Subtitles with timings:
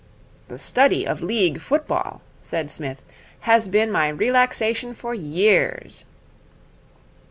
[0.47, 3.03] 'The study of League football,' said Psmith,
[3.41, 6.05] 'has been my relaxation for years.'